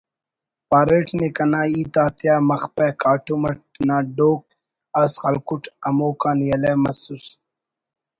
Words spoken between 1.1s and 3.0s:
نے کنا ہیت آتیا مخپہ